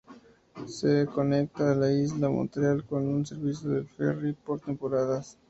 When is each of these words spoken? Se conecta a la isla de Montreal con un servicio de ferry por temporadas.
Se 0.67 1.05
conecta 1.05 1.73
a 1.73 1.75
la 1.75 1.91
isla 1.93 2.27
de 2.27 2.33
Montreal 2.33 2.83
con 2.85 3.07
un 3.07 3.23
servicio 3.23 3.69
de 3.69 3.83
ferry 3.83 4.33
por 4.33 4.59
temporadas. 4.59 5.37